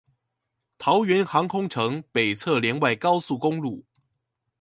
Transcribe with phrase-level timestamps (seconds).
[0.79, 3.85] 桃園航空城北側聯外高速公路